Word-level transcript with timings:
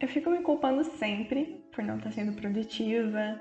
eu 0.00 0.08
fico 0.08 0.30
me 0.30 0.40
culpando 0.40 0.82
sempre 0.82 1.62
por 1.70 1.84
não 1.84 1.98
estar 1.98 2.10
sendo 2.10 2.32
produtiva, 2.32 3.38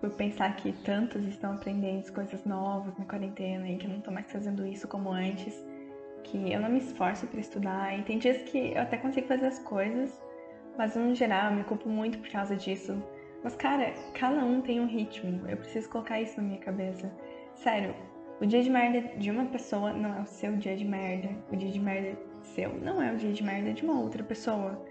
por 0.00 0.10
pensar 0.10 0.56
que 0.56 0.72
tantos 0.72 1.24
estão 1.26 1.52
aprendendo 1.52 2.10
coisas 2.10 2.42
novas 2.46 2.96
na 2.96 3.04
quarentena 3.04 3.68
e 3.68 3.76
que 3.76 3.86
eu 3.86 3.90
não 3.90 4.00
tô 4.00 4.10
mais 4.10 4.30
fazendo 4.32 4.66
isso 4.66 4.88
como 4.88 5.12
antes, 5.12 5.54
que 6.24 6.50
eu 6.50 6.58
não 6.58 6.70
me 6.70 6.78
esforço 6.78 7.26
para 7.26 7.38
estudar. 7.38 7.98
E 7.98 8.02
tem 8.02 8.18
dias 8.18 8.42
que 8.44 8.72
eu 8.72 8.80
até 8.80 8.96
consigo 8.96 9.28
fazer 9.28 9.46
as 9.46 9.58
coisas, 9.58 10.18
mas 10.78 10.96
no 10.96 11.14
geral 11.14 11.50
eu 11.50 11.58
me 11.58 11.64
culpo 11.64 11.88
muito 11.88 12.18
por 12.18 12.30
causa 12.30 12.56
disso. 12.56 12.96
Mas 13.42 13.54
cara, 13.54 13.92
cada 14.14 14.42
um 14.42 14.62
tem 14.62 14.80
um 14.80 14.86
ritmo, 14.86 15.46
eu 15.46 15.58
preciso 15.58 15.90
colocar 15.90 16.18
isso 16.18 16.38
na 16.38 16.44
minha 16.44 16.60
cabeça. 16.60 17.12
Sério, 17.56 17.94
o 18.40 18.46
dia 18.46 18.62
de 18.62 18.70
merda 18.70 19.02
de 19.18 19.30
uma 19.30 19.44
pessoa 19.44 19.92
não 19.92 20.16
é 20.16 20.22
o 20.22 20.26
seu 20.26 20.56
dia 20.56 20.76
de 20.76 20.84
merda. 20.84 21.28
O 21.52 21.56
dia 21.56 21.70
de 21.70 21.78
merda 21.78 22.18
seu 22.42 22.74
não 22.80 23.02
é 23.02 23.12
o 23.12 23.16
dia 23.16 23.32
de 23.32 23.42
merda 23.42 23.72
de 23.72 23.84
uma 23.84 24.00
outra 24.00 24.22
pessoa. 24.22 24.84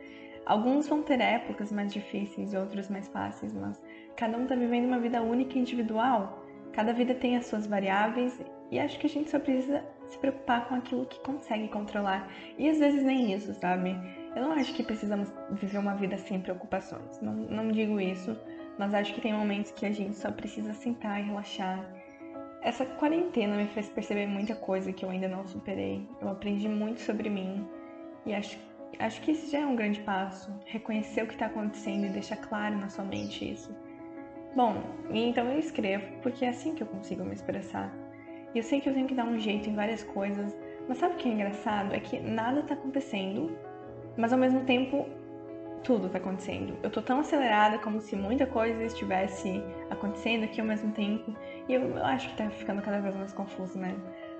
Alguns 0.45 0.87
vão 0.87 1.01
ter 1.01 1.21
épocas 1.21 1.71
mais 1.71 1.93
difíceis, 1.93 2.53
outros 2.53 2.89
mais 2.89 3.07
fáceis, 3.07 3.53
mas 3.53 3.81
cada 4.17 4.37
um 4.37 4.45
tá 4.45 4.55
vivendo 4.55 4.85
uma 4.85 4.99
vida 4.99 5.21
única 5.21 5.57
e 5.57 5.61
individual. 5.61 6.43
Cada 6.73 6.91
vida 6.91 7.15
tem 7.15 7.37
as 7.37 7.45
suas 7.45 7.65
variáveis 7.65 8.39
e 8.71 8.79
acho 8.79 8.99
que 8.99 9.07
a 9.07 9.09
gente 9.09 9.29
só 9.29 9.39
precisa 9.39 9.85
se 10.07 10.17
preocupar 10.17 10.67
com 10.67 10.75
aquilo 10.75 11.05
que 11.05 11.19
consegue 11.21 11.67
controlar. 11.67 12.27
E 12.57 12.67
às 12.69 12.79
vezes 12.79 13.03
nem 13.03 13.33
isso, 13.33 13.53
sabe? 13.53 13.95
Eu 14.35 14.41
não 14.41 14.51
acho 14.51 14.73
que 14.73 14.83
precisamos 14.83 15.31
viver 15.51 15.77
uma 15.77 15.95
vida 15.95 16.17
sem 16.17 16.41
preocupações. 16.41 17.21
Não, 17.21 17.33
não 17.33 17.71
digo 17.71 18.01
isso, 18.01 18.35
mas 18.77 18.93
acho 18.93 19.13
que 19.13 19.21
tem 19.21 19.33
momentos 19.33 19.71
que 19.71 19.85
a 19.85 19.91
gente 19.91 20.15
só 20.15 20.31
precisa 20.31 20.73
sentar 20.73 21.21
e 21.21 21.23
relaxar. 21.23 21.87
Essa 22.61 22.85
quarentena 22.85 23.55
me 23.55 23.67
fez 23.67 23.89
perceber 23.89 24.25
muita 24.25 24.55
coisa 24.55 24.91
que 24.91 25.05
eu 25.05 25.09
ainda 25.09 25.27
não 25.27 25.45
superei. 25.45 26.07
Eu 26.19 26.29
aprendi 26.29 26.67
muito 26.67 26.99
sobre 27.01 27.29
mim 27.29 27.67
e 28.25 28.33
acho 28.33 28.57
Acho 28.99 29.21
que 29.21 29.31
esse 29.31 29.51
já 29.51 29.59
é 29.59 29.65
um 29.65 29.75
grande 29.75 29.99
passo, 30.01 30.53
reconhecer 30.65 31.23
o 31.23 31.27
que 31.27 31.33
está 31.33 31.47
acontecendo 31.47 32.05
e 32.05 32.09
deixar 32.09 32.37
claro 32.37 32.77
na 32.77 32.89
sua 32.89 33.03
mente 33.03 33.51
isso. 33.51 33.75
Bom, 34.55 34.83
então 35.09 35.51
eu 35.51 35.59
escrevo 35.59 36.05
porque 36.21 36.45
é 36.45 36.49
assim 36.49 36.75
que 36.75 36.83
eu 36.83 36.87
consigo 36.87 37.23
me 37.23 37.33
expressar. 37.33 37.91
E 38.53 38.59
eu 38.59 38.63
sei 38.63 38.79
que 38.79 38.87
eu 38.87 38.93
tenho 38.93 39.07
que 39.07 39.15
dar 39.15 39.25
um 39.25 39.39
jeito 39.39 39.67
em 39.67 39.75
várias 39.75 40.03
coisas, 40.03 40.55
mas 40.87 40.99
sabe 40.99 41.15
o 41.15 41.17
que 41.17 41.27
é 41.27 41.31
engraçado? 41.31 41.93
É 41.93 41.99
que 41.99 42.19
nada 42.19 42.59
está 42.59 42.75
acontecendo, 42.75 43.57
mas 44.15 44.31
ao 44.31 44.37
mesmo 44.37 44.61
tempo 44.61 45.07
tudo 45.83 46.07
está 46.07 46.17
acontecendo. 46.17 46.77
Eu 46.81 46.89
tô 46.89 47.01
tão 47.01 47.19
acelerada 47.19 47.77
como 47.79 47.99
se 47.99 48.15
muita 48.15 48.45
coisa 48.45 48.83
estivesse 48.83 49.61
acontecendo 49.89 50.45
aqui 50.45 50.61
ao 50.61 50.67
mesmo 50.67 50.91
tempo, 50.91 51.35
e 51.67 51.73
eu, 51.73 52.03
acho 52.05 52.29
que 52.29 52.37
tá 52.37 52.49
ficando 52.51 52.81
cada 52.81 52.99
vez 53.01 53.15
mais 53.15 53.33
confuso, 53.33 53.77
né? 53.77 53.95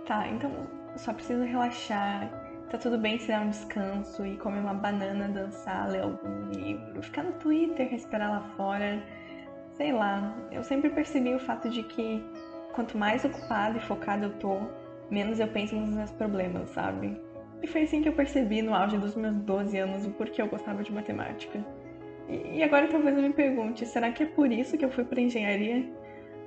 Tá, 0.06 0.28
então 0.28 0.52
só 0.96 1.14
preciso 1.14 1.44
relaxar 1.44 2.30
Tá 2.74 2.80
tudo 2.80 2.98
bem 2.98 3.20
se 3.20 3.28
dar 3.28 3.42
um 3.42 3.52
descanso 3.52 4.26
e 4.26 4.36
comer 4.36 4.60
uma 4.60 4.74
banana, 4.74 5.28
dançar, 5.28 5.92
ler 5.92 6.02
algum 6.02 6.50
livro, 6.50 7.04
ficar 7.04 7.22
no 7.22 7.34
Twitter, 7.34 7.88
respirar 7.88 8.32
lá 8.32 8.42
fora. 8.58 9.00
Sei 9.74 9.94
lá, 9.94 10.36
eu 10.52 10.64
sempre 10.64 10.90
percebi 10.90 11.36
o 11.36 11.40
fato 11.40 11.70
de 11.70 11.84
que 11.84 12.26
quanto 12.74 12.98
mais 12.98 13.24
ocupada 13.24 13.78
e 13.78 13.82
focada 13.82 14.26
eu 14.26 14.34
tô, 14.40 14.58
menos 15.12 15.40
eu 15.40 15.48
penso 15.50 15.76
nos 15.76 15.92
meus 15.92 16.10
problemas, 16.14 16.68
sabe? 16.72 17.16
E 17.62 17.68
foi 17.68 17.84
assim 17.84 18.02
que 18.02 18.10
eu 18.10 18.14
percebi 18.14 18.64
no 18.64 18.74
auge 18.74 18.98
dos 18.98 19.16
meus 19.16 19.36
12 19.36 19.78
anos 19.78 20.08
o 20.08 20.10
porquê 20.10 20.42
eu 20.42 20.48
gostava 20.48 20.82
de 20.82 20.92
matemática. 20.92 21.64
E 22.28 22.64
agora 22.64 22.88
talvez 22.88 23.16
eu 23.16 23.22
me 23.22 23.34
pergunte, 23.34 23.86
será 23.86 24.12
que 24.12 24.24
é 24.24 24.26
por 24.26 24.52
isso 24.52 24.80
que 24.80 24.84
eu 24.84 24.90
fui 24.90 25.04
para 25.04 25.22
engenharia? 25.22 25.88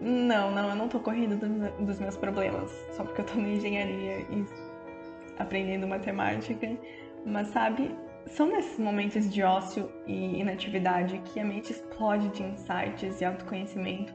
Não, 0.01 0.51
não, 0.51 0.71
eu 0.71 0.75
não 0.75 0.89
tô 0.89 0.99
correndo 0.99 1.39
dos 1.79 2.01
meus 2.01 2.17
problemas 2.17 2.69
só 2.97 3.05
porque 3.05 3.21
eu 3.21 3.25
tô 3.27 3.37
na 3.37 3.49
engenharia 3.49 4.27
e 4.29 4.66
aprendendo 5.39 5.87
matemática, 5.87 6.77
mas 7.25 7.49
sabe, 7.49 7.91
são 8.27 8.49
nesses 8.49 8.79
momentos 8.79 9.33
de 9.33 9.43
ócio 9.43 9.91
e 10.07 10.41
inatividade 10.41 11.19
que 11.27 11.41
a 11.41 11.45
mente 11.45 11.73
explode 11.73 12.29
de 12.31 12.43
insights 12.43 13.21
e 13.21 13.25
autoconhecimento. 13.25 14.15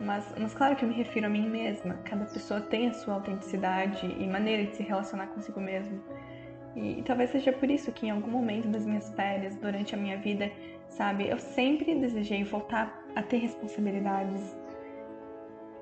Mas, 0.00 0.32
mas 0.38 0.54
claro 0.54 0.76
que 0.76 0.84
eu 0.84 0.88
me 0.88 0.94
refiro 0.94 1.26
a 1.26 1.28
mim 1.28 1.48
mesma. 1.48 1.94
Cada 2.04 2.24
pessoa 2.24 2.60
tem 2.60 2.88
a 2.88 2.94
sua 2.94 3.14
autenticidade 3.14 4.06
e 4.06 4.26
maneira 4.26 4.64
de 4.64 4.76
se 4.76 4.82
relacionar 4.82 5.26
consigo 5.28 5.60
mesmo. 5.60 6.00
E, 6.76 7.00
e 7.00 7.02
talvez 7.02 7.30
seja 7.30 7.52
por 7.52 7.70
isso 7.70 7.90
que 7.92 8.06
em 8.06 8.10
algum 8.10 8.30
momento 8.30 8.68
das 8.68 8.86
minhas 8.86 9.12
férias, 9.14 9.56
durante 9.56 9.94
a 9.94 9.98
minha 9.98 10.16
vida, 10.16 10.50
sabe, 10.88 11.28
eu 11.28 11.38
sempre 11.38 11.94
desejei 11.96 12.44
voltar 12.44 13.04
a 13.14 13.22
ter 13.22 13.38
responsabilidades. 13.38 14.56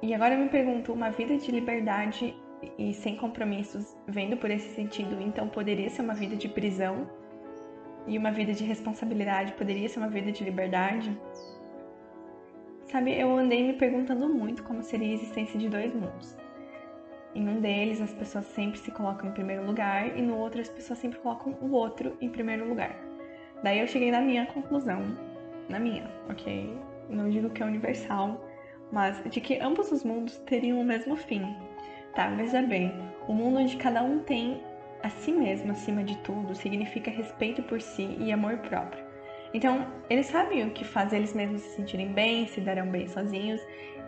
E 0.02 0.14
agora 0.14 0.34
eu 0.34 0.40
me 0.40 0.48
pergunto, 0.48 0.92
uma 0.92 1.10
vida 1.10 1.36
de 1.36 1.50
liberdade 1.50 2.34
e 2.78 2.92
sem 2.94 3.16
compromissos, 3.16 3.96
vendo 4.06 4.36
por 4.36 4.50
esse 4.50 4.74
sentido, 4.74 5.20
então 5.20 5.48
poderia 5.48 5.90
ser 5.90 6.02
uma 6.02 6.14
vida 6.14 6.36
de 6.36 6.48
prisão 6.48 7.08
e 8.06 8.16
uma 8.16 8.30
vida 8.30 8.52
de 8.52 8.64
responsabilidade 8.64 9.52
poderia 9.52 9.88
ser 9.88 9.98
uma 9.98 10.08
vida 10.08 10.30
de 10.30 10.44
liberdade? 10.44 11.16
Sabe, 12.84 13.18
eu 13.18 13.36
andei 13.36 13.66
me 13.66 13.72
perguntando 13.72 14.28
muito 14.28 14.62
como 14.62 14.82
seria 14.82 15.08
a 15.08 15.14
existência 15.14 15.58
de 15.58 15.68
dois 15.68 15.92
mundos. 15.92 16.36
Em 17.34 17.48
um 17.48 17.60
deles, 17.60 18.00
as 18.00 18.14
pessoas 18.14 18.46
sempre 18.46 18.78
se 18.78 18.90
colocam 18.90 19.28
em 19.28 19.32
primeiro 19.32 19.66
lugar 19.66 20.16
e 20.16 20.22
no 20.22 20.38
outro, 20.38 20.60
as 20.60 20.68
pessoas 20.68 20.98
sempre 20.98 21.18
colocam 21.18 21.56
o 21.60 21.72
outro 21.72 22.16
em 22.20 22.30
primeiro 22.30 22.66
lugar. 22.66 22.96
Daí 23.62 23.80
eu 23.80 23.86
cheguei 23.86 24.10
na 24.10 24.20
minha 24.20 24.46
conclusão, 24.46 25.02
na 25.68 25.78
minha, 25.78 26.08
ok? 26.30 26.78
Não 27.10 27.28
digo 27.28 27.50
que 27.50 27.62
é 27.62 27.66
universal, 27.66 28.40
mas 28.92 29.22
de 29.24 29.40
que 29.40 29.58
ambos 29.58 29.90
os 29.90 30.04
mundos 30.04 30.38
teriam 30.46 30.80
o 30.80 30.84
mesmo 30.84 31.16
fim, 31.16 31.56
Tá, 32.16 32.30
veja 32.30 32.62
bem, 32.62 32.94
o 33.28 33.34
mundo 33.34 33.58
onde 33.58 33.76
cada 33.76 34.02
um 34.02 34.20
tem 34.20 34.62
a 35.02 35.08
si 35.10 35.30
mesmo 35.30 35.72
acima 35.72 36.02
de 36.02 36.16
tudo 36.20 36.54
significa 36.54 37.10
respeito 37.10 37.62
por 37.64 37.78
si 37.78 38.16
e 38.18 38.32
amor 38.32 38.56
próprio. 38.56 39.04
Então, 39.52 39.86
eles 40.08 40.24
sabem 40.24 40.66
o 40.66 40.70
que 40.70 40.82
faz 40.82 41.12
eles 41.12 41.34
mesmos 41.34 41.60
se 41.60 41.76
sentirem 41.76 42.14
bem, 42.14 42.46
se 42.46 42.62
darão 42.62 42.86
bem 42.86 43.06
sozinhos 43.06 43.60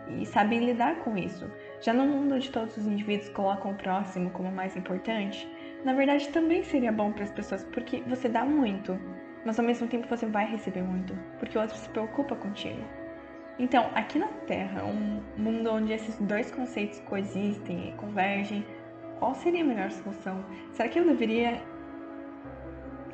e 0.07 0.25
sabem 0.25 0.65
lidar 0.65 0.95
com 1.03 1.15
isso. 1.15 1.51
Já 1.81 1.93
no 1.93 2.03
mundo 2.03 2.33
onde 2.33 2.49
todos 2.49 2.75
os 2.77 2.87
indivíduos 2.87 3.29
colocam 3.29 3.73
o 3.73 3.75
próximo 3.75 4.31
como 4.31 4.51
mais 4.51 4.75
importante, 4.75 5.47
na 5.85 5.93
verdade 5.93 6.29
também 6.29 6.63
seria 6.63 6.91
bom 6.91 7.11
para 7.11 7.25
as 7.25 7.31
pessoas 7.31 7.63
porque 7.65 8.01
você 8.07 8.27
dá 8.27 8.43
muito, 8.43 8.99
mas 9.45 9.59
ao 9.59 9.65
mesmo 9.65 9.87
tempo 9.87 10.07
você 10.07 10.25
vai 10.25 10.47
receber 10.47 10.81
muito, 10.81 11.13
porque 11.37 11.55
o 11.55 11.61
outro 11.61 11.77
se 11.77 11.87
preocupa 11.89 12.35
contigo. 12.35 12.98
Então, 13.59 13.89
aqui 13.93 14.17
na 14.17 14.27
Terra, 14.47 14.85
um 14.85 15.21
mundo 15.35 15.69
onde 15.69 15.91
esses 15.91 16.15
dois 16.21 16.49
conceitos 16.49 17.01
coexistem 17.01 17.89
e 17.89 17.91
convergem, 17.91 18.65
qual 19.19 19.35
seria 19.35 19.61
a 19.61 19.67
melhor 19.67 19.91
solução? 19.91 20.45
Será 20.71 20.87
que 20.87 20.97
eu 20.97 21.05
deveria 21.05 21.61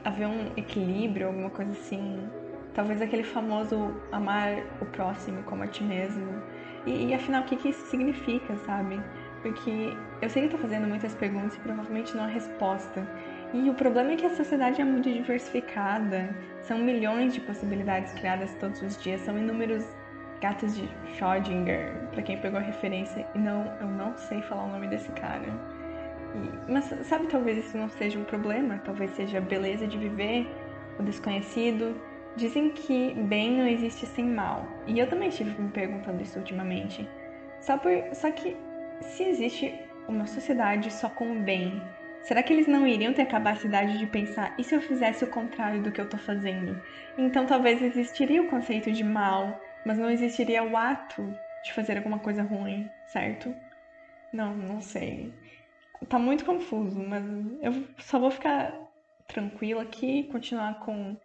haver 0.03 0.27
um 0.27 0.51
equilíbrio, 0.55 1.27
alguma 1.27 1.49
coisa 1.49 1.71
assim? 1.71 2.29
Talvez 2.75 3.01
aquele 3.01 3.23
famoso 3.23 3.99
amar 4.11 4.51
o 4.79 4.85
próximo 4.85 5.41
como 5.43 5.63
a 5.63 5.67
ti 5.67 5.83
mesmo. 5.83 6.43
E, 6.85 7.07
e 7.07 7.13
afinal, 7.15 7.41
o 7.41 7.45
que, 7.45 7.55
que 7.55 7.69
isso 7.69 7.83
significa, 7.87 8.55
sabe? 8.57 9.01
Porque 9.41 9.97
eu 10.21 10.29
sei 10.29 10.43
que 10.43 10.47
estou 10.49 10.59
fazendo 10.59 10.87
muitas 10.87 11.15
perguntas 11.15 11.55
e 11.55 11.59
provavelmente 11.59 12.15
não 12.15 12.25
há 12.25 12.27
resposta. 12.27 13.07
E 13.51 13.67
o 13.67 13.73
problema 13.73 14.11
é 14.11 14.15
que 14.15 14.25
a 14.27 14.35
sociedade 14.35 14.79
é 14.79 14.85
muito 14.85 15.11
diversificada, 15.11 16.29
são 16.59 16.77
milhões 16.77 17.33
de 17.33 17.41
possibilidades 17.41 18.13
criadas 18.13 18.53
todos 18.59 18.79
os 18.83 19.01
dias, 19.01 19.21
são 19.21 19.37
inúmeros 19.37 19.85
Gatos 20.41 20.75
de 20.75 20.89
Schrödinger, 21.13 21.93
para 22.11 22.21
quem 22.21 22.37
pegou 22.37 22.59
a 22.59 22.63
referência, 22.63 23.25
e 23.33 23.39
não, 23.39 23.65
eu 23.79 23.87
não 23.87 24.15
sei 24.17 24.41
falar 24.41 24.65
o 24.65 24.71
nome 24.71 24.87
desse 24.87 25.11
cara. 25.13 25.47
E, 26.35 26.71
mas 26.71 26.85
sabe, 27.07 27.27
talvez 27.27 27.57
isso 27.57 27.77
não 27.77 27.89
seja 27.89 28.19
um 28.19 28.23
problema, 28.23 28.81
talvez 28.83 29.11
seja 29.11 29.37
a 29.37 29.41
beleza 29.41 29.87
de 29.87 29.97
viver, 29.97 30.47
o 30.99 31.03
desconhecido. 31.03 31.95
Dizem 32.35 32.69
que 32.69 33.13
bem 33.13 33.57
não 33.57 33.65
existe 33.65 34.05
sem 34.05 34.25
mal, 34.25 34.67
e 34.85 34.99
eu 34.99 35.07
também 35.07 35.29
estive 35.29 35.59
me 35.61 35.69
perguntando 35.69 36.21
isso 36.21 36.37
ultimamente. 36.37 37.07
Só, 37.61 37.77
por, 37.77 37.91
só 38.13 38.29
que 38.29 38.57
se 39.01 39.23
existe 39.23 39.73
uma 40.07 40.27
sociedade 40.27 40.91
só 40.91 41.09
com 41.09 41.31
o 41.31 41.39
bem, 41.41 41.81
será 42.21 42.43
que 42.43 42.51
eles 42.51 42.67
não 42.67 42.85
iriam 42.85 43.13
ter 43.13 43.23
a 43.23 43.25
capacidade 43.25 43.97
de 43.97 44.05
pensar 44.05 44.53
e 44.57 44.63
se 44.63 44.75
eu 44.75 44.81
fizesse 44.81 45.23
o 45.23 45.27
contrário 45.27 45.81
do 45.81 45.91
que 45.91 45.99
eu 45.99 46.05
estou 46.05 46.19
fazendo? 46.19 46.79
Então 47.17 47.45
talvez 47.45 47.81
existiria 47.81 48.41
o 48.41 48.47
conceito 48.47 48.91
de 48.91 49.03
mal, 49.03 49.61
mas 49.85 49.97
não 49.97 50.09
existiria 50.09 50.63
o 50.63 50.75
ato 50.75 51.21
de 51.63 51.73
fazer 51.73 51.97
alguma 51.97 52.19
coisa 52.19 52.43
ruim, 52.43 52.89
certo? 53.07 53.55
Não, 54.33 54.55
não 54.55 54.81
sei. 54.81 55.33
Tá 56.09 56.19
muito 56.19 56.43
confuso, 56.45 56.99
mas 56.99 57.23
eu 57.61 57.87
só 57.99 58.19
vou 58.19 58.31
ficar 58.31 58.73
tranquila 59.27 59.83
aqui, 59.83 60.23
continuar 60.25 60.79
com, 60.79 61.17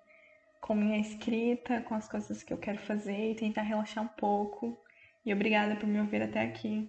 com 0.61 0.75
minha 0.75 0.99
escrita, 0.99 1.81
com 1.83 1.95
as 1.95 2.09
coisas 2.09 2.43
que 2.43 2.53
eu 2.53 2.59
quero 2.59 2.79
fazer 2.79 3.33
e 3.33 3.35
tentar 3.35 3.63
relaxar 3.63 4.05
um 4.05 4.09
pouco. 4.09 4.79
E 5.25 5.33
obrigada 5.33 5.77
por 5.77 5.87
me 5.87 6.01
ouvir 6.01 6.23
até 6.23 6.41
aqui. 6.41 6.89